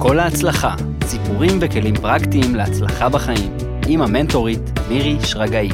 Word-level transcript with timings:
כל 0.00 0.18
ההצלחה, 0.18 0.74
סיפורים 1.04 1.58
וכלים 1.60 1.94
פרקטיים 1.94 2.54
להצלחה 2.54 3.08
בחיים, 3.08 3.56
עם 3.88 4.02
המנטורית 4.02 4.60
מירי 4.88 5.16
שרגאי. 5.24 5.68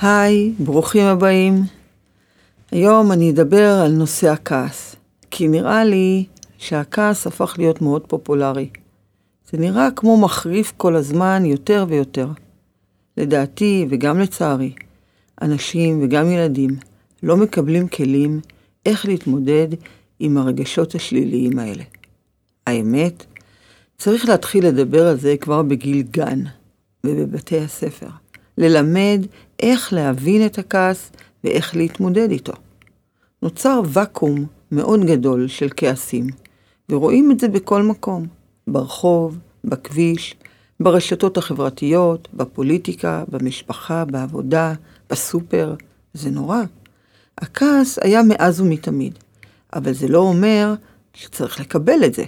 היי, 0.00 0.52
ברוכים 0.58 1.06
הבאים. 1.06 1.62
היום 2.70 3.12
אני 3.12 3.30
אדבר 3.30 3.80
על 3.84 3.92
נושא 3.92 4.30
הכעס, 4.30 4.96
כי 5.30 5.48
נראה 5.48 5.84
לי 5.84 6.24
שהכעס 6.58 7.26
הפך 7.26 7.54
להיות 7.58 7.82
מאוד 7.82 8.02
פופולרי. 8.06 8.68
זה 9.50 9.58
נראה 9.58 9.88
כמו 9.96 10.20
מחריף 10.20 10.72
כל 10.76 10.96
הזמן 10.96 11.44
יותר 11.44 11.86
ויותר. 11.88 12.28
לדעתי, 13.16 13.86
וגם 13.90 14.20
לצערי, 14.20 14.72
אנשים 15.42 16.00
וגם 16.02 16.30
ילדים 16.30 16.70
לא 17.22 17.36
מקבלים 17.36 17.88
כלים 17.88 18.40
איך 18.86 19.06
להתמודד 19.06 19.68
עם 20.24 20.38
הרגשות 20.38 20.94
השליליים 20.94 21.58
האלה. 21.58 21.82
האמת, 22.66 23.24
צריך 23.98 24.28
להתחיל 24.28 24.66
לדבר 24.66 25.06
על 25.06 25.16
זה 25.16 25.36
כבר 25.40 25.62
בגיל 25.62 26.02
גן 26.02 26.42
ובבתי 27.06 27.58
הספר. 27.58 28.08
ללמד 28.58 29.26
איך 29.60 29.92
להבין 29.92 30.46
את 30.46 30.58
הכעס 30.58 31.10
ואיך 31.44 31.76
להתמודד 31.76 32.30
איתו. 32.30 32.52
נוצר 33.42 33.80
ואקום 33.86 34.46
מאוד 34.72 35.04
גדול 35.04 35.48
של 35.48 35.68
כעסים, 35.76 36.26
ורואים 36.88 37.30
את 37.30 37.40
זה 37.40 37.48
בכל 37.48 37.82
מקום, 37.82 38.26
ברחוב, 38.66 39.38
בכביש, 39.64 40.34
ברשתות 40.80 41.36
החברתיות, 41.36 42.28
בפוליטיקה, 42.34 43.24
במשפחה, 43.28 44.04
בעבודה, 44.04 44.74
בסופר. 45.10 45.74
זה 46.14 46.30
נורא. 46.30 46.62
הכעס 47.38 47.98
היה 48.02 48.22
מאז 48.22 48.60
ומתמיד, 48.60 49.18
אבל 49.74 49.92
זה 49.92 50.08
לא 50.08 50.18
אומר 50.18 50.74
שצריך 51.14 51.60
לקבל 51.60 52.04
את 52.04 52.14
זה. 52.14 52.24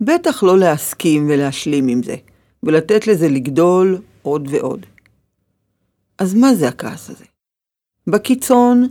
בטח 0.00 0.42
לא 0.42 0.58
להסכים 0.58 1.26
ולהשלים 1.30 1.88
עם 1.88 2.02
זה, 2.02 2.16
ולתת 2.62 3.06
לזה 3.06 3.28
לגדול 3.28 3.98
עוד 4.22 4.48
ועוד. 4.50 4.86
אז 6.18 6.34
מה 6.34 6.54
זה 6.54 6.68
הכעס 6.68 7.10
הזה? 7.10 7.24
בקיצון, 8.06 8.88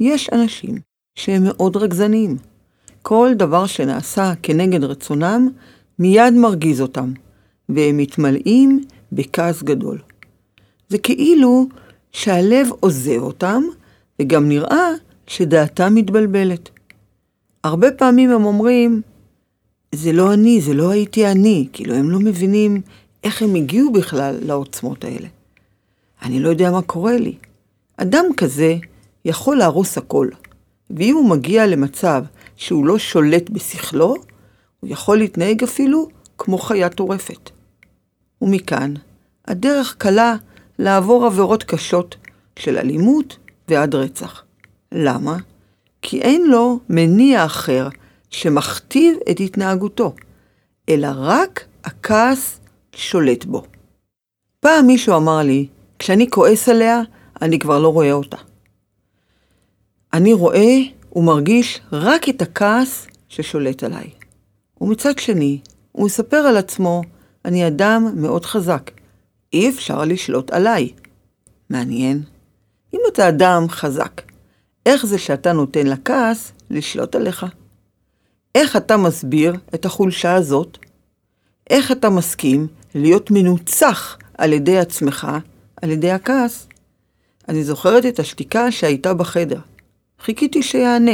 יש 0.00 0.30
אנשים 0.32 0.74
שהם 1.14 1.42
מאוד 1.44 1.76
רגזניים. 1.76 2.36
כל 3.02 3.30
דבר 3.36 3.66
שנעשה 3.66 4.32
כנגד 4.42 4.84
רצונם, 4.84 5.48
מיד 5.98 6.34
מרגיז 6.34 6.80
אותם, 6.80 7.12
והם 7.68 7.96
מתמלאים 7.96 8.84
בכעס 9.12 9.62
גדול. 9.62 9.98
זה 10.88 10.98
כאילו 10.98 11.66
שהלב 12.12 12.68
עוזב 12.80 13.18
אותם, 13.18 13.62
וגם 14.22 14.48
נראה 14.48 14.90
שדעתם 15.26 15.94
מתבלבלת. 15.94 16.70
הרבה 17.66 17.90
פעמים 17.90 18.30
הם 18.30 18.44
אומרים, 18.44 19.02
זה 19.94 20.12
לא 20.12 20.34
אני, 20.34 20.60
זה 20.60 20.74
לא 20.74 20.90
הייתי 20.90 21.26
אני, 21.26 21.68
כאילו 21.72 21.94
הם 21.94 22.10
לא 22.10 22.18
מבינים 22.20 22.80
איך 23.24 23.42
הם 23.42 23.54
הגיעו 23.54 23.92
בכלל 23.92 24.38
לעוצמות 24.42 25.04
האלה. 25.04 25.28
אני 26.22 26.40
לא 26.40 26.48
יודע 26.48 26.70
מה 26.70 26.82
קורה 26.82 27.16
לי. 27.16 27.34
אדם 27.96 28.24
כזה 28.36 28.76
יכול 29.24 29.56
להרוס 29.56 29.98
הכל, 29.98 30.28
ואם 30.90 31.14
הוא 31.14 31.30
מגיע 31.30 31.66
למצב 31.66 32.24
שהוא 32.56 32.86
לא 32.86 32.98
שולט 32.98 33.50
בשכלו, 33.50 34.14
הוא 34.80 34.90
יכול 34.90 35.18
להתנהג 35.18 35.62
אפילו 35.62 36.08
כמו 36.38 36.58
חיה 36.58 36.88
טורפת. 36.88 37.50
ומכאן, 38.42 38.94
הדרך 39.48 39.94
קלה 39.98 40.36
לעבור 40.78 41.26
עבירות 41.26 41.62
קשות 41.62 42.16
של 42.58 42.78
אלימות 42.78 43.36
ועד 43.68 43.94
רצח. 43.94 44.44
למה? 44.92 45.36
כי 46.02 46.20
אין 46.20 46.42
לו 46.46 46.78
מניע 46.88 47.44
אחר 47.44 47.88
שמכתיב 48.30 49.16
את 49.30 49.40
התנהגותו, 49.40 50.14
אלא 50.88 51.08
רק 51.16 51.64
הכעס 51.84 52.60
שולט 52.94 53.44
בו. 53.44 53.62
פעם 54.60 54.86
מישהו 54.86 55.16
אמר 55.16 55.38
לי, 55.38 55.66
כשאני 55.98 56.30
כועס 56.30 56.68
עליה, 56.68 57.00
אני 57.42 57.58
כבר 57.58 57.78
לא 57.78 57.88
רואה 57.88 58.12
אותה. 58.12 58.36
אני 60.12 60.32
רואה 60.32 60.76
ומרגיש 61.12 61.80
רק 61.92 62.28
את 62.28 62.42
הכעס 62.42 63.06
ששולט 63.28 63.82
עליי. 63.82 64.10
ומצד 64.80 65.18
שני, 65.18 65.60
הוא 65.92 66.06
מספר 66.06 66.36
על 66.36 66.56
עצמו, 66.56 67.02
אני 67.44 67.66
אדם 67.66 68.12
מאוד 68.16 68.44
חזק. 68.44 68.90
אי 69.52 69.68
אפשר 69.70 70.04
לשלוט 70.04 70.50
עליי. 70.50 70.92
מעניין. 71.70 72.22
אם 72.94 73.00
אתה 73.12 73.28
אדם 73.28 73.68
חזק, 73.68 74.22
איך 74.86 75.06
זה 75.06 75.18
שאתה 75.18 75.52
נותן 75.52 75.86
לכעס 75.86 76.52
לשלוט 76.70 77.14
עליך? 77.14 77.46
איך 78.54 78.76
אתה 78.76 78.96
מסביר 78.96 79.56
את 79.74 79.84
החולשה 79.84 80.34
הזאת? 80.34 80.78
איך 81.70 81.92
אתה 81.92 82.10
מסכים 82.10 82.66
להיות 82.94 83.30
מנוצח 83.30 84.18
על 84.38 84.52
ידי 84.52 84.78
עצמך, 84.78 85.28
על 85.82 85.90
ידי 85.90 86.10
הכעס? 86.10 86.66
אני 87.48 87.64
זוכרת 87.64 88.06
את 88.06 88.18
השתיקה 88.18 88.72
שהייתה 88.72 89.14
בחדר. 89.14 89.60
חיכיתי 90.20 90.62
שיענה. 90.62 91.12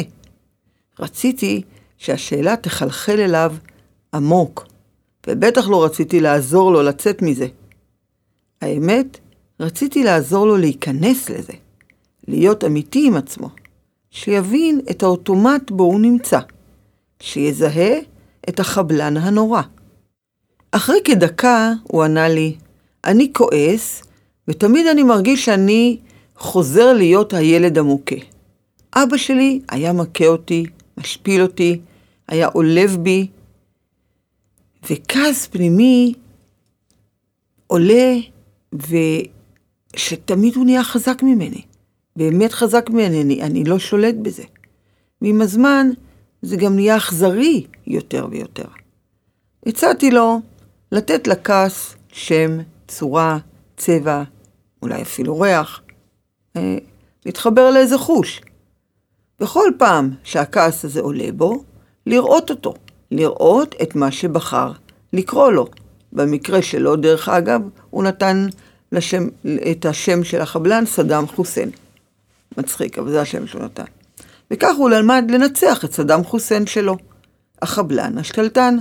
רציתי 1.00 1.62
שהשאלה 1.98 2.56
תחלחל 2.56 3.20
אליו 3.20 3.54
עמוק, 4.14 4.66
ובטח 5.26 5.68
לא 5.68 5.84
רציתי 5.84 6.20
לעזור 6.20 6.72
לו 6.72 6.82
לצאת 6.82 7.22
מזה. 7.22 7.46
האמת, 8.62 9.18
רציתי 9.60 10.04
לעזור 10.04 10.46
לו 10.46 10.56
להיכנס 10.56 11.30
לזה, 11.30 11.52
להיות 12.28 12.64
אמיתי 12.64 13.06
עם 13.06 13.16
עצמו, 13.16 13.48
שיבין 14.12 14.80
את 14.90 15.02
האוטומט 15.02 15.70
בו 15.70 15.84
הוא 15.84 16.00
נמצא, 16.00 16.38
שיזהה 17.20 17.98
את 18.48 18.60
החבלן 18.60 19.16
הנורא. 19.16 19.62
אחרי 20.72 20.96
כדקה 21.04 21.72
הוא 21.82 22.02
ענה 22.02 22.28
לי, 22.28 22.56
אני 23.04 23.32
כועס, 23.32 24.02
ותמיד 24.48 24.86
אני 24.86 25.02
מרגיש 25.02 25.44
שאני 25.44 25.98
חוזר 26.36 26.92
להיות 26.92 27.32
הילד 27.32 27.78
המוכה. 27.78 28.16
אבא 28.94 29.16
שלי 29.16 29.60
היה 29.70 29.92
מכה 29.92 30.26
אותי, 30.26 30.64
משפיל 30.98 31.42
אותי, 31.42 31.80
היה 32.28 32.46
עולב 32.46 32.96
בי, 32.96 33.26
וכעס 34.90 35.46
פנימי 35.46 36.14
עולה, 37.66 38.14
ושתמיד 39.92 40.56
הוא 40.56 40.64
נהיה 40.64 40.84
חזק 40.84 41.22
ממני. 41.22 41.62
באמת 42.16 42.52
חזק 42.52 42.90
ממני, 42.90 43.22
אני, 43.22 43.42
אני 43.42 43.64
לא 43.64 43.78
שולט 43.78 44.14
בזה. 44.22 44.42
ועם 45.22 45.42
הזמן 45.42 45.90
זה 46.42 46.56
גם 46.56 46.74
נהיה 46.74 46.96
אכזרי 46.96 47.66
יותר 47.86 48.26
ויותר. 48.30 48.66
הצעתי 49.66 50.10
לו 50.10 50.40
לתת 50.92 51.26
לכעס 51.26 51.94
שם, 52.12 52.58
צורה, 52.88 53.38
צבע, 53.76 54.22
אולי 54.82 55.02
אפילו 55.02 55.40
ריח, 55.40 55.80
אה, 56.56 56.78
להתחבר 57.26 57.70
לאיזה 57.70 57.98
חוש. 57.98 58.40
בכל 59.40 59.70
פעם 59.78 60.10
שהכעס 60.24 60.84
הזה 60.84 61.00
עולה 61.00 61.32
בו, 61.32 61.64
לראות 62.06 62.50
אותו, 62.50 62.74
לראות 63.10 63.74
את 63.82 63.94
מה 63.94 64.10
שבחר 64.10 64.72
לקרוא 65.12 65.52
לו. 65.52 65.66
במקרה 66.12 66.62
שלו, 66.62 66.96
דרך 66.96 67.28
אגב, 67.28 67.60
הוא 67.90 68.04
נתן 68.04 68.46
לשם, 68.92 69.28
את 69.70 69.86
השם 69.86 70.24
של 70.24 70.40
החבלן 70.40 70.86
סדאם 70.86 71.26
חוסיין. 71.26 71.70
מצחיק, 72.58 72.98
אבל 72.98 73.10
זה 73.10 73.20
השם 73.20 73.46
שהוא 73.46 73.62
נתן. 73.62 73.84
וכך 74.50 74.74
הוא 74.76 74.90
למד 74.90 75.24
לנצח 75.30 75.84
את 75.84 75.92
סדאם 75.92 76.24
חוסיין 76.24 76.66
שלו, 76.66 76.96
החבלן 77.62 78.18
השתלטן. 78.18 78.76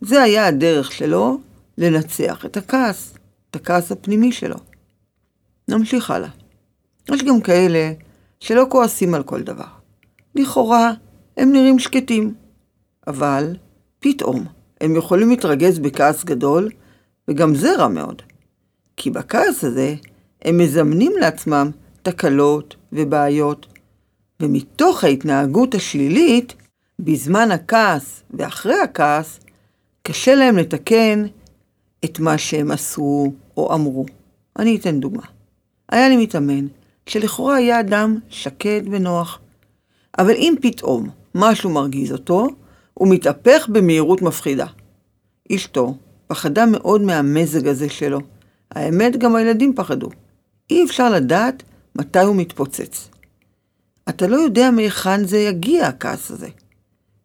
זה 0.00 0.22
היה 0.22 0.46
הדרך 0.46 0.92
שלו 0.92 1.40
לנצח 1.78 2.44
את 2.46 2.56
הכעס, 2.56 3.14
את 3.50 3.56
הכעס 3.56 3.92
הפנימי 3.92 4.32
שלו. 4.32 4.56
נמשיך 5.68 6.10
הלאה. 6.10 6.28
יש 7.12 7.22
גם 7.22 7.40
כאלה 7.40 7.92
שלא 8.40 8.66
כועסים 8.68 9.14
על 9.14 9.22
כל 9.22 9.42
דבר. 9.42 9.64
לכאורה, 10.34 10.92
הם 11.36 11.52
נראים 11.52 11.78
שקטים, 11.78 12.34
אבל 13.06 13.56
פתאום 14.00 14.44
הם 14.80 14.96
יכולים 14.96 15.30
להתרגז 15.30 15.78
בכעס 15.78 16.24
גדול, 16.24 16.70
וגם 17.28 17.54
זה 17.54 17.76
רע 17.76 17.88
מאוד. 17.88 18.22
כי 18.96 19.10
בכעס 19.10 19.64
הזה 19.64 19.94
הם 20.42 20.58
מזמנים 20.58 21.12
לעצמם 21.20 21.70
תקלות 22.06 22.76
ובעיות, 22.92 23.66
ומתוך 24.42 25.04
ההתנהגות 25.04 25.74
השלילית, 25.74 26.54
בזמן 26.98 27.50
הכעס 27.50 28.22
ואחרי 28.30 28.80
הכעס, 28.80 29.40
קשה 30.02 30.34
להם 30.34 30.56
לתקן 30.56 31.26
את 32.04 32.20
מה 32.20 32.38
שהם 32.38 32.70
עשו 32.70 33.32
או 33.56 33.74
אמרו. 33.74 34.06
אני 34.58 34.76
אתן 34.76 35.00
דוגמה. 35.00 35.22
היה 35.88 36.08
לי 36.08 36.16
מתאמן 36.16 36.66
שלכאורה 37.06 37.56
היה 37.56 37.80
אדם 37.80 38.18
שקט 38.28 38.82
ונוח, 38.90 39.40
אבל 40.18 40.34
אם 40.34 40.54
פתאום 40.62 41.08
משהו 41.34 41.70
מרגיז 41.70 42.12
אותו, 42.12 42.48
הוא 42.94 43.08
מתהפך 43.08 43.68
במהירות 43.72 44.22
מפחידה. 44.22 44.66
אשתו 45.52 45.94
פחדה 46.26 46.66
מאוד 46.66 47.00
מהמזג 47.00 47.68
הזה 47.68 47.88
שלו. 47.88 48.20
האמת, 48.70 49.16
גם 49.16 49.36
הילדים 49.36 49.74
פחדו. 49.74 50.08
אי 50.70 50.84
אפשר 50.84 51.10
לדעת 51.10 51.62
מתי 51.98 52.18
הוא 52.18 52.36
מתפוצץ. 52.36 53.08
אתה 54.08 54.26
לא 54.26 54.36
יודע 54.36 54.70
מהיכן 54.70 55.24
זה 55.24 55.38
יגיע, 55.38 55.86
הכעס 55.86 56.30
הזה. 56.30 56.48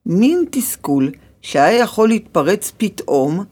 מין 0.05 0.45
תסכול 0.51 1.11
שהיה 1.41 1.79
יכול 1.79 2.09
להתפרץ 2.09 2.71
פתאום 2.77 3.43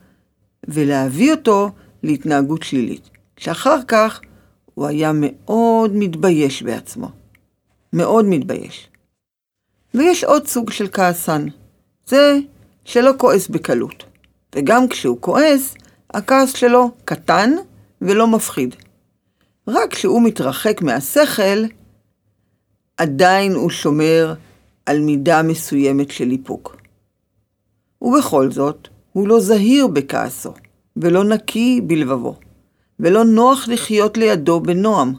ולהביא 0.67 1.31
אותו 1.31 1.71
להתנהגות 2.03 2.63
שלילית, 2.63 3.09
שאחר 3.37 3.77
כך 3.87 4.21
הוא 4.73 4.85
היה 4.85 5.11
מאוד 5.13 5.91
מתבייש 5.95 6.63
בעצמו. 6.63 7.11
מאוד 7.93 8.25
מתבייש. 8.25 8.89
ויש 9.93 10.23
עוד 10.23 10.47
סוג 10.47 10.71
של 10.71 10.87
כעסן, 10.91 11.45
זה 12.07 12.39
שלא 12.85 13.11
כועס 13.17 13.47
בקלות, 13.47 14.03
וגם 14.55 14.87
כשהוא 14.87 15.17
כועס, 15.21 15.75
הכעס 16.13 16.55
שלו 16.55 16.91
קטן 17.05 17.51
ולא 18.01 18.27
מפחיד. 18.27 18.75
רק 19.71 19.93
כשהוא 19.93 20.21
מתרחק 20.21 20.81
מהשכל, 20.81 21.63
עדיין 22.97 23.53
הוא 23.53 23.69
שומר 23.69 24.33
על 24.85 24.99
מידה 24.99 25.43
מסוימת 25.43 26.11
של 26.11 26.31
איפוק. 26.31 26.77
ובכל 28.01 28.51
זאת, 28.51 28.87
הוא 29.13 29.27
לא 29.27 29.39
זהיר 29.39 29.87
בכעסו, 29.87 30.53
ולא 30.97 31.23
נקי 31.23 31.81
בלבבו, 31.87 32.35
ולא 32.99 33.23
נוח 33.23 33.67
לחיות 33.67 34.17
לידו 34.17 34.59
בנועם. 34.59 35.13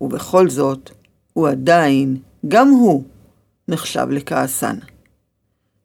ובכל 0.00 0.50
זאת, 0.50 0.90
הוא 1.32 1.48
עדיין, 1.48 2.16
גם 2.48 2.68
הוא, 2.68 3.04
נחשב 3.68 4.06
לכעסן. 4.10 4.76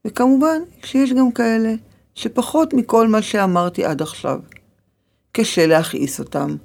וכמובן 0.07 0.62
שיש 0.83 1.13
גם 1.13 1.31
כאלה 1.31 1.74
שפחות 2.15 2.74
מכל 2.74 3.07
מה 3.07 3.21
שאמרתי 3.21 3.86
עד 3.86 4.01
עכשיו. 4.01 4.39
קשה 5.31 5.68
להכעיס 5.68 6.19
אותם, 6.19 6.56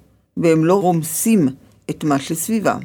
והם 0.43 0.65
לא 0.65 0.81
רומסים 0.81 1.49
את 1.91 2.05
מה 2.05 2.19
שסביבם. 2.19 2.81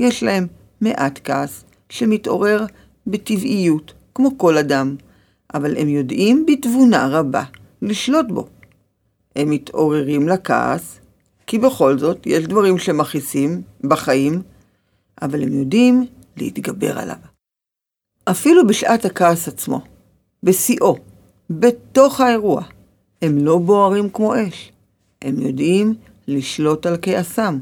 יש 0.00 0.22
להם 0.22 0.46
מעט 0.80 1.20
כעס 1.24 1.64
שמתעורר 1.88 2.66
בטבעיות, 3.06 3.94
כמו 4.14 4.38
כל 4.38 4.58
אדם, 4.58 4.96
אבל 5.54 5.76
הם 5.76 5.88
יודעים 5.88 6.46
בתבונה 6.46 7.08
רבה 7.10 7.42
לשלוט 7.82 8.26
בו. 8.28 8.46
הם 9.36 9.50
מתעוררים 9.50 10.28
לכעס, 10.28 11.00
כי 11.46 11.58
בכל 11.58 11.98
זאת 11.98 12.26
יש 12.26 12.44
דברים 12.44 12.78
שמכעיסים 12.78 13.62
בחיים, 13.84 14.42
אבל 15.22 15.42
הם 15.42 15.52
יודעים 15.52 16.06
להתגבר 16.36 16.98
עליו. 16.98 17.16
אפילו 18.24 18.66
בשעת 18.66 19.04
הכעס 19.04 19.48
עצמו, 19.48 19.80
בשיאו, 20.42 20.96
בתוך 21.50 22.20
האירוע, 22.20 22.62
הם 23.22 23.38
לא 23.38 23.58
בוערים 23.58 24.10
כמו 24.10 24.34
אש. 24.34 24.72
הם 25.22 25.40
יודעים 25.40 25.94
לשלוט 26.28 26.86
על 26.86 26.96
כעסם, 27.02 27.58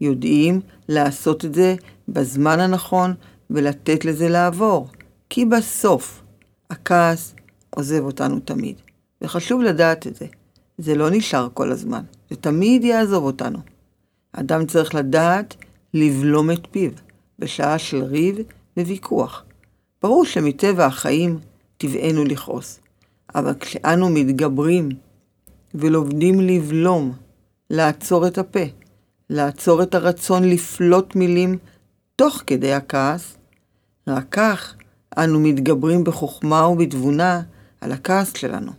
יודעים 0.00 0.60
לעשות 0.88 1.44
את 1.44 1.54
זה 1.54 1.74
בזמן 2.08 2.60
הנכון 2.60 3.14
ולתת 3.50 4.04
לזה 4.04 4.28
לעבור, 4.28 4.88
כי 5.30 5.44
בסוף 5.44 6.22
הכעס 6.70 7.34
עוזב 7.70 8.04
אותנו 8.04 8.40
תמיד, 8.40 8.76
וחשוב 9.22 9.62
לדעת 9.62 10.06
את 10.06 10.16
זה. 10.16 10.26
זה 10.78 10.94
לא 10.94 11.10
נשאר 11.10 11.48
כל 11.54 11.72
הזמן, 11.72 12.02
זה 12.30 12.36
תמיד 12.36 12.84
יעזוב 12.84 13.24
אותנו. 13.24 13.58
אדם 14.32 14.66
צריך 14.66 14.94
לדעת 14.94 15.56
לבלום 15.94 16.50
את 16.50 16.66
פיו 16.70 16.90
בשעה 17.38 17.78
של 17.78 18.02
ריב 18.02 18.38
וויכוח. 18.76 19.44
ברור 20.02 20.24
שמטבע 20.24 20.86
החיים 20.86 21.38
טבענו 21.76 22.24
לכעוס, 22.24 22.80
אבל 23.34 23.54
כשאנו 23.60 24.10
מתגברים 24.10 24.88
ולומדים 25.74 26.40
לבלום, 26.40 27.12
לעצור 27.70 28.26
את 28.26 28.38
הפה, 28.38 28.64
לעצור 29.30 29.82
את 29.82 29.94
הרצון 29.94 30.44
לפלוט 30.44 31.16
מילים 31.16 31.58
תוך 32.16 32.42
כדי 32.46 32.72
הכעס, 32.72 33.36
רק 34.06 34.24
כך 34.30 34.74
אנו 35.18 35.40
מתגברים 35.40 36.04
בחוכמה 36.04 36.68
ובתבונה 36.68 37.42
על 37.80 37.92
הכעס 37.92 38.32
שלנו. 38.36 38.72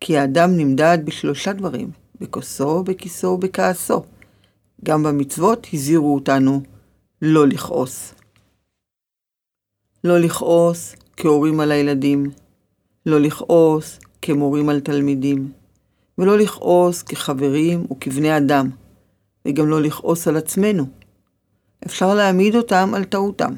כי 0.00 0.18
האדם 0.18 0.50
נמדד 0.56 0.98
בשלושה 1.04 1.52
דברים, 1.52 1.90
בכוסו, 2.20 2.82
בכיסו 2.84 3.26
ובכעסו. 3.26 4.02
גם 4.84 5.02
במצוות 5.02 5.66
הזהירו 5.72 6.14
אותנו 6.14 6.62
לא 7.22 7.46
לכעוס. 7.46 8.14
לא 10.04 10.18
לכעוס 10.18 10.96
כהורים 11.16 11.60
על 11.60 11.72
הילדים, 11.72 12.30
לא 13.06 13.20
לכעוס 13.20 13.98
כמורים 14.22 14.68
על 14.68 14.80
תלמידים, 14.80 15.52
ולא 16.18 16.38
לכעוס 16.38 17.02
כחברים 17.02 17.86
וכבני 17.92 18.36
אדם, 18.36 18.70
וגם 19.48 19.68
לא 19.68 19.82
לכעוס 19.82 20.28
על 20.28 20.36
עצמנו. 20.36 20.86
אפשר 21.86 22.14
להעמיד 22.14 22.54
אותם 22.54 22.92
על 22.94 23.04
טעותם, 23.04 23.54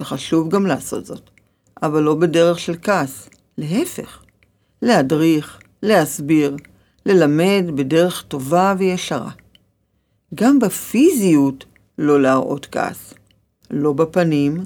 וחשוב 0.00 0.48
גם 0.50 0.66
לעשות 0.66 1.06
זאת, 1.06 1.30
אבל 1.82 2.02
לא 2.02 2.14
בדרך 2.14 2.58
של 2.58 2.74
כעס, 2.82 3.28
להפך, 3.58 4.22
להדריך, 4.82 5.60
להסביר, 5.82 6.56
ללמד 7.06 7.64
בדרך 7.74 8.24
טובה 8.28 8.74
וישרה. 8.78 9.30
גם 10.34 10.58
בפיזיות 10.58 11.64
לא 11.98 12.22
להראות 12.22 12.66
כעס, 12.66 13.14
לא 13.70 13.92
בפנים 13.92 14.64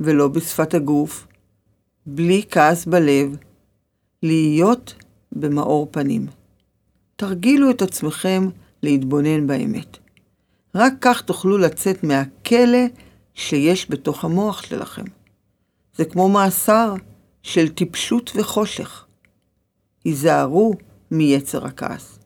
ולא 0.00 0.28
בשפת 0.28 0.74
הגוף, 0.74 1.26
בלי 2.06 2.42
כעס 2.50 2.86
בלב, 2.86 3.36
להיות 4.22 4.94
במאור 5.32 5.88
פנים. 5.90 6.26
תרגילו 7.20 7.70
את 7.70 7.82
עצמכם 7.82 8.48
להתבונן 8.82 9.46
באמת. 9.46 9.98
רק 10.74 10.92
כך 11.00 11.22
תוכלו 11.22 11.58
לצאת 11.58 12.04
מהכלא 12.04 12.86
שיש 13.34 13.90
בתוך 13.90 14.24
המוח 14.24 14.62
שלכם. 14.62 15.04
זה 15.96 16.04
כמו 16.04 16.28
מאסר 16.28 16.94
של 17.42 17.68
טיפשות 17.68 18.30
וחושך. 18.34 19.06
היזהרו 20.04 20.74
מיצר 21.10 21.66
הכעס. 21.66 22.18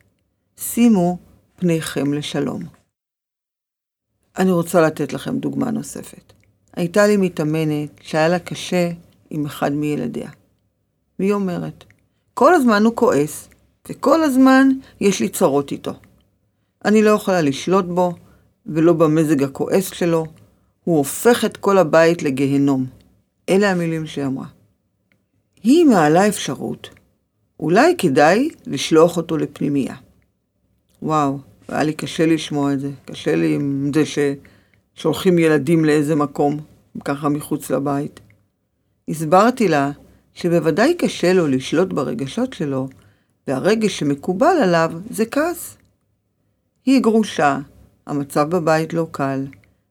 שימו 0.57 1.19
פניכם 1.57 2.15
לשלום. 2.15 2.63
אני 4.39 4.51
רוצה 4.51 4.81
לתת 4.81 5.13
לכם 5.13 5.39
דוגמה 5.39 5.71
נוספת. 5.71 6.33
הייתה 6.73 7.07
לי 7.07 7.17
מתאמנת 7.17 7.91
שהיה 8.03 8.29
לה 8.29 8.39
קשה 8.39 8.91
עם 9.31 9.47
אחד 9.47 9.73
מילדיה. 9.73 10.31
והיא 11.19 11.33
אומרת, 11.33 11.85
כל 12.35 12.55
הזמן 12.55 12.83
הוא 12.85 12.97
כועס, 12.97 13.49
וכל 13.89 14.23
הזמן 14.23 14.69
יש 15.01 15.21
לי 15.21 15.29
צרות 15.29 15.73
איתו. 15.73 15.93
אני 16.85 17.03
לא 17.03 17.11
יכולה 17.11 17.41
לשלוט 17.41 17.85
בו, 17.85 18.15
ולא 18.67 18.93
במזג 18.93 19.43
הכועס 19.43 19.95
שלו, 19.95 20.27
הוא 20.85 20.99
הופך 20.99 21.45
את 21.45 21.57
כל 21.57 21.79
הבית 21.79 22.23
לגיהנום. 22.23 22.87
אלה 23.49 23.71
המילים 23.71 24.07
שהיא 24.07 24.27
אמרה. 24.27 24.47
היא 25.63 25.85
מעלה 25.85 26.29
אפשרות, 26.29 26.91
אולי 27.61 27.95
כדאי 27.99 28.49
לשלוח 28.67 29.17
אותו 29.17 29.37
לפנימייה. 29.37 29.95
וואו, 31.03 31.39
היה 31.69 31.83
לי 31.83 31.93
קשה 31.93 32.27
לשמוע 32.27 32.73
את 32.73 32.81
זה. 32.81 32.91
קשה 33.05 33.37
לי 33.37 33.55
עם 33.55 33.91
זה 33.95 34.03
ששולחים 34.97 35.39
ילדים 35.39 35.85
לאיזה 35.85 36.15
מקום, 36.15 36.61
ככה 37.05 37.29
מחוץ 37.29 37.71
לבית. 37.71 38.21
הסברתי 39.09 39.69
לה 39.69 39.91
שבוודאי 40.35 40.95
קשה 40.95 41.33
לו 41.33 41.47
לשלוט 41.47 41.93
ברגשות 41.93 42.53
שלו, 42.53 42.89
והרגש 43.49 43.99
שמקובל 43.99 44.57
עליו 44.63 44.93
זה 45.11 45.27
כעס. 45.27 45.77
היא 46.85 47.03
גרושה, 47.03 47.59
המצב 48.07 48.51
בבית 48.51 48.93
לא 48.93 49.07
קל, 49.11 49.47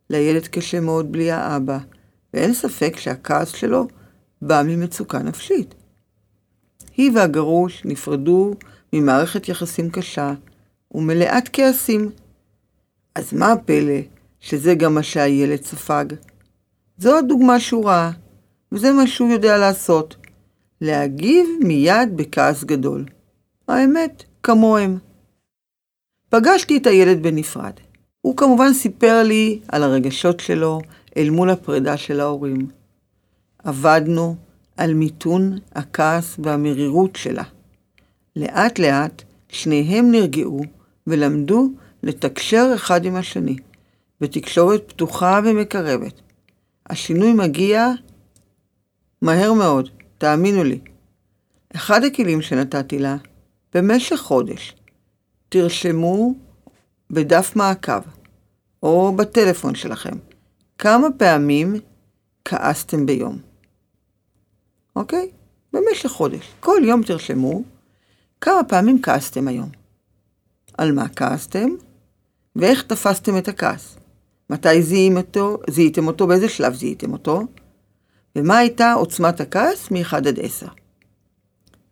לילד 0.10 0.48
קשה 0.48 0.80
מאוד 0.80 1.12
בלי 1.12 1.32
האבא, 1.32 1.78
ואין 2.34 2.54
ספק 2.54 2.98
שהכעס 2.98 3.56
שלו 3.56 3.88
בא 4.42 4.62
ממצוקה 4.66 5.20
נפשית. 5.20 5.76
היא 6.98 7.12
והגרוש 7.16 7.82
נפרדו 7.86 8.54
ממערכת 8.94 9.50
יחסים 9.50 9.90
קשה 9.90 10.34
ומלאת 10.92 11.50
כעסים. 11.54 12.10
אז 13.16 13.34
מה 13.34 13.52
הפלא 13.52 14.00
שזה 14.40 14.76
גם 14.76 14.96
מה 14.96 15.04
שהילד 15.04 15.64
ספג? 15.64 16.06
זו 16.98 17.18
הדוגמה 17.18 17.60
שהוא 17.60 17.86
ראה, 17.86 18.12
וזה 18.72 18.92
מה 18.92 19.08
שהוא 19.08 19.30
יודע 19.30 19.58
לעשות. 19.58 20.16
להגיב 20.82 21.48
מיד 21.64 22.18
בכעס 22.18 22.64
גדול. 22.64 23.06
האמת, 23.68 24.24
כמוהם. 24.44 24.98
פגשתי 26.30 26.78
את 26.78 26.88
הילד 26.88 27.24
בנפרד. 27.24 27.74
הוא 28.22 28.38
כמובן 28.38 28.74
סיפר 28.74 29.24
לי 29.24 29.60
על 29.68 29.84
הרגשות 29.84 30.40
שלו 30.40 30.82
אל 31.18 31.30
מול 31.30 31.50
הפרידה 31.50 31.98
של 31.98 32.20
ההורים. 32.20 32.68
עבדנו 33.64 34.36
על 34.78 34.94
מיתון 34.94 35.60
הכעס 35.76 36.36
והמרירות 36.44 37.16
שלה. 37.16 37.44
לאט 38.36 38.80
לאט 38.80 39.24
שניהם 39.50 40.12
נרגעו 40.12 40.62
ולמדו 41.08 41.70
לתקשר 42.04 42.72
אחד 42.76 43.06
עם 43.06 43.16
השני, 43.16 43.56
בתקשורת 44.22 44.84
פתוחה 44.88 45.40
ומקרבת. 45.46 46.22
השינוי 46.90 47.34
מגיע 47.34 47.88
מהר 49.22 49.54
מאוד, 49.54 49.90
תאמינו 50.18 50.64
לי. 50.64 50.80
אחד 51.76 52.04
הכלים 52.04 52.42
שנתתי 52.42 53.00
לה, 53.00 53.16
במשך 53.74 54.18
חודש, 54.20 54.76
תרשמו 55.50 56.34
בדף 57.10 57.56
מעקב 57.56 58.02
או 58.84 59.16
בטלפון 59.16 59.76
שלכם 59.76 60.18
כמה 60.78 61.08
פעמים 61.18 61.76
כעסתם 62.46 63.06
ביום. 63.06 63.38
אוקיי? 64.96 65.32
במשך 65.74 66.10
חודש. 66.10 66.52
כל 66.60 66.82
יום 66.86 67.04
תרשמו 67.04 67.64
כמה 68.42 68.64
פעמים 68.64 69.02
כעסתם 69.02 69.48
היום. 69.48 69.70
על 70.78 70.92
מה 70.92 71.10
כעסתם? 71.10 71.70
ואיך 72.56 72.84
תפסתם 72.84 73.38
את 73.38 73.48
הכעס. 73.48 73.98
מתי 74.50 74.82
זיהים 74.82 75.18
אותו, 75.18 75.58
זיהיתם 75.70 76.08
אותו, 76.08 76.28
באיזה 76.28 76.50
שלב 76.50 76.74
זיהיתם 76.74 77.14
אותו, 77.14 77.42
ומה 78.36 78.58
הייתה 78.58 78.94
עוצמת 78.94 79.42
הכעס 79.42 79.92
מ-1 79.92 80.18
עד 80.18 80.40
10. 80.40 80.68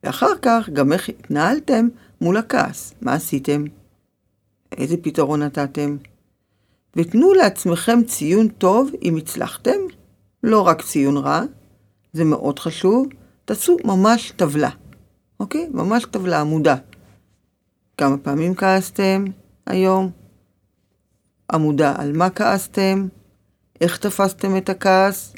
ואחר 0.04 0.38
כך 0.42 0.70
גם 0.74 0.94
איך 0.94 1.10
התנהלתם 1.10 1.88
מול 2.22 2.38
הכעס, 2.38 2.94
מה 3.02 3.14
עשיתם, 3.14 3.64
איזה 4.78 4.98
פתרון 4.98 5.44
נתתם, 5.44 5.98
ותנו 6.96 7.34
לעצמכם 7.34 8.04
ציון 8.04 8.48
טוב 8.48 8.92
אם 9.02 9.18
הצלחתם, 9.18 9.80
לא 10.44 10.62
רק 10.62 10.82
ציון 10.82 11.18
רע, 11.18 11.42
זה 12.14 12.24
מאוד 12.24 12.60
חשוב, 12.60 13.08
תעשו 13.46 13.78
ממש 13.86 14.32
טבלה, 14.32 14.70
אוקיי? 15.40 15.70
ממש 15.72 16.06
טבלה 16.06 16.42
עמודה. 16.42 16.76
כמה 17.98 18.18
פעמים 18.18 18.56
כעסתם 18.56 19.26
היום? 19.66 20.12
עמודה 21.52 21.94
על 21.98 22.18
מה 22.18 22.30
כעסתם? 22.30 23.08
איך 23.82 23.98
תפסתם 23.98 24.58
את 24.58 24.70
הכעס? 24.70 25.34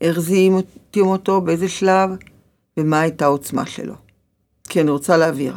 איך 0.00 0.20
זיהיתם 0.20 1.00
אותו? 1.00 1.40
באיזה 1.40 1.68
שלב? 1.68 2.10
ומה 2.76 3.00
הייתה 3.00 3.24
העוצמה 3.24 3.66
שלו? 3.66 3.94
כי 4.68 4.80
אני 4.80 4.90
רוצה 4.90 5.16
להעביר. 5.16 5.54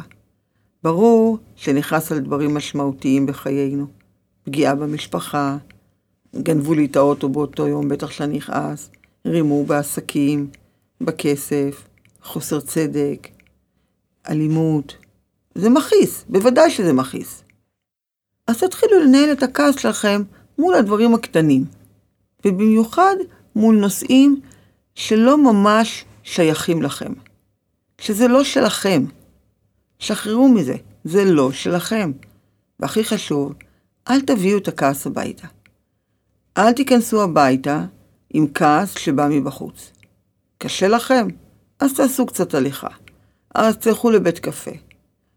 ברור 0.82 1.38
שנכנס 1.56 2.12
על 2.12 2.18
דברים 2.18 2.54
משמעותיים 2.54 3.26
בחיינו. 3.26 3.86
פגיעה 4.44 4.74
במשפחה, 4.74 5.56
גנבו 6.36 6.74
לי 6.74 6.84
את 6.84 6.96
האוטו 6.96 7.28
באותו 7.28 7.68
יום, 7.68 7.88
בטח 7.88 8.10
שאני 8.10 8.38
אכעס, 8.38 8.90
רימו 9.26 9.64
בעסקים, 9.64 10.50
בכסף, 11.00 11.88
חוסר 12.22 12.60
צדק, 12.60 13.28
אלימות. 14.28 14.96
זה 15.54 15.70
מכעיס, 15.70 16.24
בוודאי 16.28 16.70
שזה 16.70 16.92
מכעיס. 16.92 17.42
אז 18.46 18.60
תתחילו 18.60 19.00
לנהל 19.00 19.32
את 19.32 19.42
הכעס 19.42 19.78
שלכם 19.78 20.22
מול 20.58 20.74
הדברים 20.74 21.14
הקטנים, 21.14 21.64
ובמיוחד 22.44 23.14
מול 23.56 23.76
נושאים 23.76 24.40
שלא 24.94 25.52
ממש 25.52 26.04
שייכים 26.22 26.82
לכם. 26.82 27.12
שזה 28.00 28.28
לא 28.28 28.44
שלכם. 28.44 29.04
שחררו 29.98 30.48
מזה, 30.48 30.76
זה 31.04 31.24
לא 31.24 31.52
שלכם. 31.52 32.12
והכי 32.80 33.04
חשוב, 33.04 33.54
אל 34.10 34.20
תביאו 34.20 34.58
את 34.58 34.68
הכעס 34.68 35.06
הביתה. 35.06 35.46
אל 36.58 36.72
תיכנסו 36.72 37.22
הביתה 37.22 37.84
עם 38.30 38.46
כעס 38.54 38.98
שבא 38.98 39.28
מבחוץ. 39.30 39.92
קשה 40.58 40.88
לכם? 40.88 41.28
אז 41.80 41.94
תעשו 41.94 42.26
קצת 42.26 42.54
הליכה. 42.54 42.88
אז 43.54 43.76
תלכו 43.76 44.10
לבית 44.10 44.38
קפה. 44.38 44.70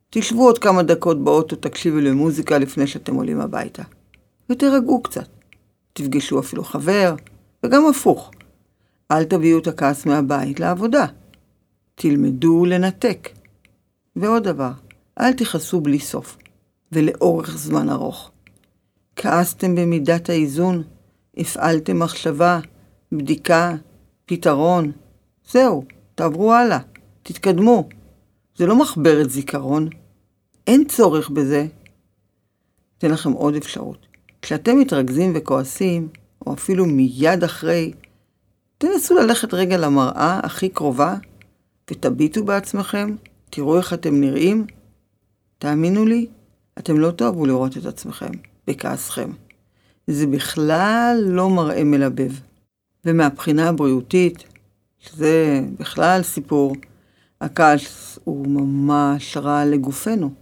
תשבו 0.10 0.46
עוד 0.46 0.60
כמה 0.60 0.84
דקות 0.84 1.24
באוטו, 1.24 1.56
תקשיבו 1.56 1.98
למוזיקה 1.98 2.58
לפני 2.58 2.88
שאתם 2.88 3.16
עולים 3.16 3.42
הביתה. 3.42 3.84
ותירגעו 4.50 5.04
קצת. 5.04 5.28
תפגשו 5.94 6.40
אפילו 6.40 6.64
חבר, 6.64 7.16
וגם 7.64 7.86
הפוך. 7.90 8.32
אל 9.12 9.24
תביאו 9.24 9.60
את 9.60 9.68
הכעס 9.68 10.06
מהבית 10.06 10.60
לעבודה. 10.60 11.06
תלמדו 11.96 12.66
לנתק. 12.66 13.30
ועוד 14.16 14.44
דבר, 14.44 14.72
אל 15.20 15.34
תכעסו 15.34 15.82
בלי 15.82 16.00
סוף, 16.00 16.38
ולאורך 16.92 17.58
זמן 17.58 17.90
ארוך. 17.90 18.32
כעסתם 19.16 19.76
במידת 19.76 20.30
האיזון, 20.30 20.84
הפעלתם 21.38 22.00
מחשבה, 22.00 22.60
בדיקה, 23.12 23.76
פתרון. 24.26 24.92
זהו, 25.52 25.84
תעברו 26.16 26.54
הלאה, 26.54 26.80
תתקדמו. 27.24 27.90
זה 28.56 28.66
לא 28.66 28.80
מחברת 28.80 29.30
זיכרון, 29.30 29.90
אין 30.68 30.86
צורך 30.88 31.30
בזה. 31.30 31.68
אתן 32.98 33.12
לכם 33.12 33.32
עוד 33.32 33.56
אפשרות. 33.56 34.08
כשאתם 34.42 34.80
מתרכזים 34.80 35.34
וכועסים, 35.36 36.08
או 36.46 36.54
אפילו 36.54 36.86
מיד 36.86 37.44
אחרי, 37.44 37.94
תנסו 38.84 39.16
ללכת 39.16 39.54
רגע 39.54 39.78
למראה 39.78 40.40
הכי 40.44 40.70
קרובה 40.70 41.16
ותביטו 41.92 42.46
בעצמכם, 42.46 43.16
תראו 43.50 43.78
איך 43.78 43.94
אתם 43.94 44.22
נראים. 44.22 44.66
תאמינו 45.58 46.06
לי, 46.06 46.28
אתם 46.78 47.00
לא 47.00 47.12
תאהבו 47.12 47.46
לראות 47.46 47.78
את 47.78 47.86
עצמכם 47.86 48.32
בכעסכם. 48.68 49.32
זה 50.08 50.28
בכלל 50.28 51.24
לא 51.26 51.50
מראה 51.50 51.84
מלבב. 51.84 52.32
ומהבחינה 53.06 53.70
הבריאותית, 53.70 54.44
שזה 55.00 55.62
בכלל 55.80 56.24
סיפור, 56.24 56.76
הכעס 57.42 58.20
הוא 58.24 58.48
ממש 58.48 59.38
רע 59.38 59.66
לגופנו. 59.66 60.34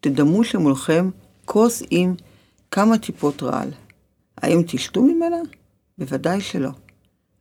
תדמו 0.00 0.44
שמולכם 0.44 1.10
כוס 1.44 1.82
עם 1.90 2.14
כמה 2.70 2.98
טיפות 2.98 3.42
רעל. 3.42 3.70
האם 4.36 4.62
תשתו 4.66 5.02
ממנה? 5.02 5.38
בוודאי 5.98 6.40
שלא. 6.40 6.70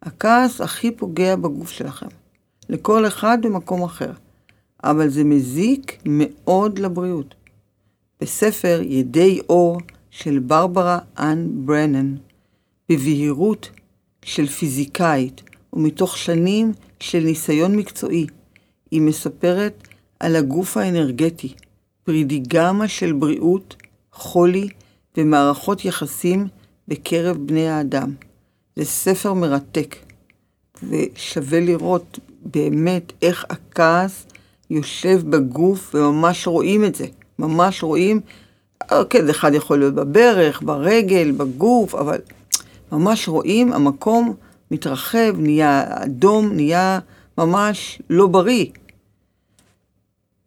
הכעס 0.04 0.62
הכי 0.62 0.92
פוגע 0.92 1.36
בגוף 1.36 1.70
שלכם. 1.70 2.08
לכל 2.70 3.08
אחד 3.08 3.38
במקום 3.42 3.84
אחר. 3.84 4.12
אבל 4.84 5.10
זה 5.10 5.24
מזיק 5.24 6.02
מאוד 6.06 6.80
לבריאות. 6.80 7.36
בספר 8.22 8.82
ידי 8.84 9.40
אור 9.50 9.78
של 10.12 10.40
ברברה 10.40 11.00
אנ 11.20 11.48
ברנן, 11.66 12.16
בבהירות 12.90 13.70
של 14.26 14.48
פיזיקאית 14.48 15.42
ומתוך 15.74 16.18
שנים 16.18 16.72
של 17.00 17.20
ניסיון 17.20 17.76
מקצועי, 17.76 18.28
היא 18.92 19.02
מספרת 19.02 19.88
על 20.20 20.36
הגוף 20.36 20.78
האנרגטי, 20.78 21.54
פרידיגמה 22.04 22.88
של 22.88 23.14
בריאות, 23.14 23.76
חולי 24.14 24.70
ומערכות 25.18 25.86
יחסים 25.86 26.48
בקרב 26.88 27.38
בני 27.38 27.70
האדם. 27.70 28.14
זה 28.80 28.86
ספר 28.86 29.34
מרתק, 29.34 29.96
ושווה 30.84 31.60
לראות 31.60 32.20
באמת 32.46 33.14
איך 33.22 33.46
הכעס 33.50 34.26
יושב 34.70 35.22
בגוף, 35.30 35.96
וממש 35.96 36.48
רואים 36.48 36.86
את 36.86 36.96
זה. 36.96 37.06
ממש 37.40 37.84
רואים, 37.84 38.22
כן, 39.10 39.30
אחד 39.30 39.54
יכול 39.54 39.80
להיות 39.80 39.94
בברך, 39.94 40.62
ברגל, 40.62 41.32
בגוף, 41.32 41.96
אבל 41.96 42.18
ממש 42.92 43.28
רואים, 43.28 43.74
המקום 43.74 44.34
מתרחב, 44.72 45.36
נהיה 45.38 45.84
אדום, 46.04 46.54
נהיה 46.54 47.00
ממש 47.38 48.02
לא 48.10 48.28
בריא. 48.28 48.66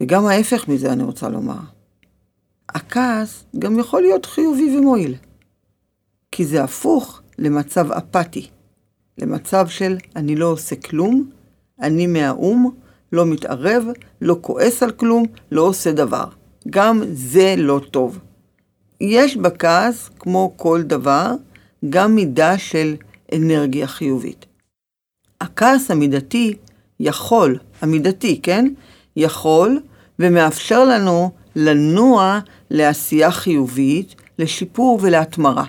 וגם 0.00 0.26
ההפך 0.26 0.68
מזה 0.68 0.92
אני 0.92 1.02
רוצה 1.02 1.28
לומר. 1.28 1.60
הכעס 2.68 3.44
גם 3.58 3.78
יכול 3.78 4.02
להיות 4.02 4.26
חיובי 4.26 4.78
ומועיל, 4.78 5.14
כי 6.30 6.44
זה 6.44 6.64
הפוך 6.64 7.21
למצב 7.42 7.92
אפאתי, 7.92 8.46
למצב 9.18 9.68
של 9.68 9.96
אני 10.16 10.36
לא 10.36 10.46
עושה 10.46 10.76
כלום, 10.76 11.30
אני 11.80 12.06
מהאו"ם, 12.06 12.70
לא 13.12 13.26
מתערב, 13.26 13.84
לא 14.20 14.36
כועס 14.40 14.82
על 14.82 14.90
כלום, 14.90 15.26
לא 15.52 15.62
עושה 15.62 15.92
דבר. 15.92 16.24
גם 16.70 17.02
זה 17.12 17.54
לא 17.58 17.80
טוב. 17.90 18.18
יש 19.00 19.36
בכעס, 19.36 20.10
כמו 20.18 20.52
כל 20.56 20.82
דבר, 20.82 21.32
גם 21.90 22.14
מידה 22.14 22.58
של 22.58 22.94
אנרגיה 23.34 23.86
חיובית. 23.86 24.46
הכעס 25.40 25.90
המידתי 25.90 26.56
יכול, 27.00 27.58
המידתי, 27.80 28.40
כן? 28.42 28.68
יכול 29.16 29.80
ומאפשר 30.18 30.84
לנו 30.84 31.30
לנוע 31.56 32.38
לעשייה 32.70 33.30
חיובית, 33.30 34.14
לשיפור 34.38 34.98
ולהתמרה. 35.02 35.64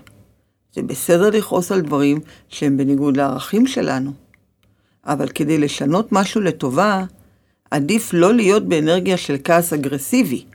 זה 0.75 0.81
בסדר 0.81 1.29
לכעוס 1.29 1.71
על 1.71 1.81
דברים 1.81 2.19
שהם 2.49 2.77
בניגוד 2.77 3.17
לערכים 3.17 3.67
שלנו. 3.67 4.11
אבל 5.05 5.27
כדי 5.27 5.57
לשנות 5.57 6.11
משהו 6.11 6.41
לטובה, 6.41 7.03
עדיף 7.71 8.13
לא 8.13 8.33
להיות 8.33 8.67
באנרגיה 8.67 9.17
של 9.17 9.35
כעס 9.43 9.73
אגרסיבי. 9.73 10.45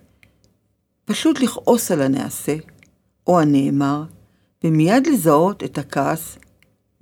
פשוט 1.04 1.40
לכעוס 1.40 1.90
על 1.90 2.02
הנעשה, 2.02 2.56
או 3.26 3.40
הנאמר, 3.40 4.02
ומיד 4.64 5.06
לזהות 5.06 5.62
את 5.62 5.78
הכעס, 5.78 6.38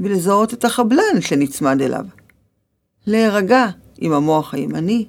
ולזהות 0.01 0.55
את 0.55 0.65
החבלן 0.65 1.21
שנצמד 1.21 1.83
אליו. 1.83 2.05
להירגע 3.07 3.67
עם 3.99 4.13
המוח 4.13 4.55
הימני, 4.55 5.07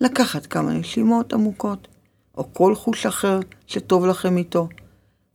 לקחת 0.00 0.46
כמה 0.46 0.72
נשימות 0.72 1.32
עמוקות, 1.32 1.88
או 2.36 2.52
כל 2.52 2.74
חוש 2.74 3.06
אחר 3.06 3.40
שטוב 3.66 4.06
לכם 4.06 4.36
איתו, 4.36 4.68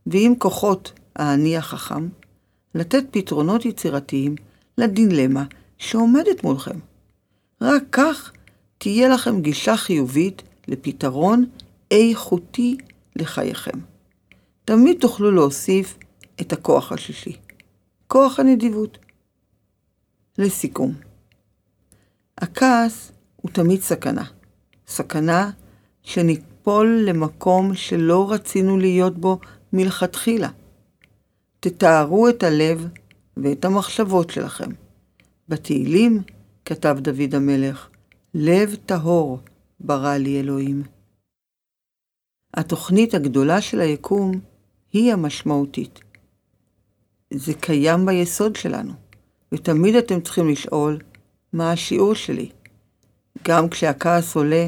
ועם 0.08 0.36
כוחות 0.38 0.92
האני 1.18 1.58
החכם, 1.58 2.08
לתת 2.76 3.04
פתרונות 3.12 3.66
יצירתיים 3.66 4.36
לדילמה 4.78 5.44
שעומדת 5.78 6.44
מולכם. 6.44 6.80
רק 7.62 7.84
כך 7.92 8.32
תהיה 8.78 9.10
לכם 9.10 9.42
גישה 9.42 9.78
חיובית 9.78 10.44
לפתרון 10.68 11.46
איכותי 11.92 12.78
לחייכם. 13.16 13.80
תמיד 14.66 14.98
תוכלו 15.00 15.32
להוסיף 15.32 15.98
את 16.42 16.54
הכוח 16.54 16.92
השישי, 16.92 17.36
כוח 18.08 18.40
הנדיבות. 18.40 18.98
לסיכום, 20.38 20.94
הכעס 22.38 23.12
הוא 23.36 23.52
תמיד 23.52 23.82
סכנה. 23.82 24.24
סכנה 24.88 25.52
שניפול 26.04 27.04
למקום 27.06 27.76
שלא 27.76 28.32
רצינו 28.32 28.78
להיות 28.78 29.18
בו 29.18 29.40
מלכתחילה. 29.74 30.50
תתארו 31.70 32.30
את 32.30 32.44
הלב 32.44 32.88
ואת 33.38 33.66
המחשבות 33.66 34.30
שלכם. 34.30 34.70
בתהילים 35.50 36.22
כתב 36.66 36.98
דוד 37.02 37.36
המלך, 37.36 37.90
לב 38.34 38.76
טהור 38.86 39.40
ברא 39.80 40.16
לי 40.16 40.40
אלוהים. 40.40 40.84
התוכנית 42.54 43.14
הגדולה 43.14 43.62
של 43.62 43.80
היקום 43.80 44.32
היא 44.94 45.14
המשמעותית. 45.14 46.00
זה 47.34 47.54
קיים 47.54 48.06
ביסוד 48.06 48.56
שלנו, 48.56 48.94
ותמיד 49.52 49.96
אתם 49.96 50.22
צריכים 50.22 50.50
לשאול, 50.50 51.00
מה 51.54 51.72
השיעור 51.72 52.14
שלי? 52.14 52.50
גם 53.48 53.70
כשהכעס 53.70 54.36
עולה, 54.36 54.68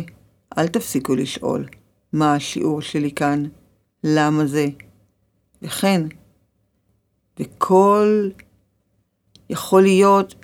אל 0.57 0.67
תפסיקו 0.67 1.15
לשאול, 1.15 1.65
מה 2.13 2.33
השיעור 2.33 2.81
שלי 2.81 3.11
כאן? 3.11 3.43
למה 4.03 4.45
זה? 4.45 4.67
וכן, 5.61 6.01
וכל 7.39 8.29
יכול 9.49 9.81
להיות 9.81 10.35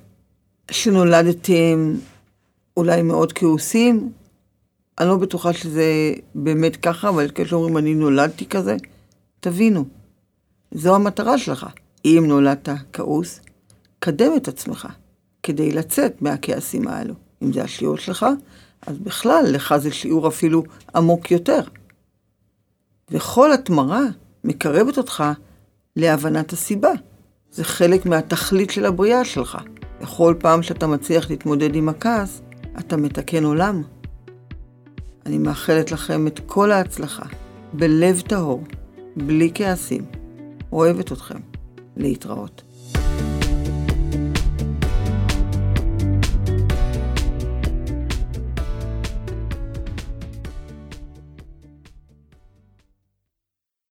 שנולדתם 0.72 1.96
אולי 2.78 3.02
מאוד 3.02 3.34
כעוסים, 3.34 4.12
אני 5.00 5.08
לא 5.08 5.18
בטוחה 5.18 5.54
שזה 5.54 6.14
באמת 6.36 6.75
ככה, 6.75 7.10
אבל 7.10 7.28
כשאומרים 7.36 7.78
אני 7.78 7.94
נולדתי 7.94 8.46
כזה, 8.46 8.75
תבינו, 9.40 9.86
זו 10.72 10.96
המטרה 10.96 11.38
שלך. 11.38 11.68
אם 12.06 12.24
נולדת 12.28 12.70
כעוס, 12.94 13.40
קדם 14.00 14.32
את 14.38 14.48
עצמך 14.48 14.88
כדי 15.44 15.72
לצאת 15.72 16.22
מהכעסים 16.22 16.88
האלו. 16.88 17.14
אם 17.44 17.54
זה 17.54 17.64
השיעור 17.64 17.98
שלך, 17.98 18.25
אז 18.88 18.98
בכלל, 18.98 19.46
לך 19.48 19.75
זה 19.78 19.92
שיעור 19.92 20.28
אפילו 20.28 20.64
עמוק 20.96 21.32
יותר. 21.32 21.62
וכל 23.12 23.52
התמרה 23.52 24.02
מקרבת 24.44 24.98
אותך 24.98 25.24
להבנת 25.96 26.54
הסיבה. 26.54 26.92
זה 27.52 27.64
חלק 27.64 28.06
מהתכלית 28.06 28.70
של 28.70 28.86
הבריאה 28.86 29.25
שלך. 29.25 29.58
בכל 30.02 30.36
פעם 30.40 30.64
שאתה 30.64 30.88
מצליח 30.88 31.30
להתמודד 31.30 31.75
עם 31.75 31.90
הכעס, 31.90 32.42
אתה 32.80 32.98
מתקן 32.98 33.44
עולם. 33.44 33.82
אני 35.25 35.38
מאחלת 35.38 35.92
לכם 35.92 36.28
את 36.28 36.40
כל 36.46 36.72
ההצלחה, 36.72 37.25
בלב 37.74 38.22
טהור, 38.22 38.64
בלי 39.16 39.52
כעסים. 39.54 40.06
אוהבת 40.72 41.12
אתכם. 41.12 41.40
להתראות. 41.98 42.64